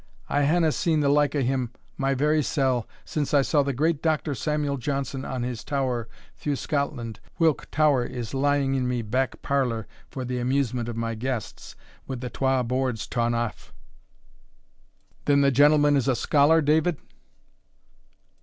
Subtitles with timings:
[0.29, 4.01] I haena seen the like o' him my very sell since I saw the great
[4.01, 9.43] Doctor Samuel Johnson on his tower through Scotland, whilk tower is lying in my back
[9.43, 11.75] parlour for the amusement of my guests,
[12.07, 13.71] wi' the twa boards torn aff."
[15.25, 16.97] "Then the gentleman is a scholar, David?"